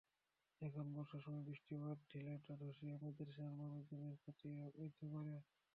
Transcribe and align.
এখন 0.61 0.85
বর্ষার 0.95 1.21
সময় 1.25 1.45
বৃষ্টিতে 1.47 1.75
টিলাটা 2.09 2.53
ধসিয়া 2.61 2.95
মাদ্রাসার 3.01 3.51
মানুষজনের 3.61 4.15
ক্ষতি 4.21 4.47
অইতে 4.75 5.05
পারে। 5.13 5.35